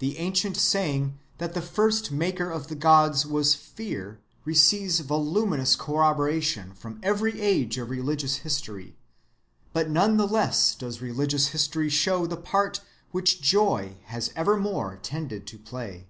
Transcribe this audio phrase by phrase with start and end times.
[0.00, 6.74] The ancient saying that the first maker of the Gods was fear receives voluminous corroboration
[6.74, 8.94] from every age of religious history;
[9.72, 15.46] but none the less does religious history show the part which joy has evermore tended
[15.46, 16.08] to play.